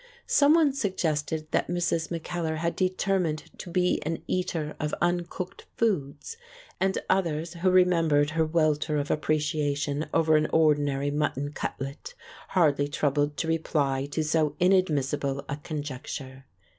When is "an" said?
4.01-4.23, 10.37-10.47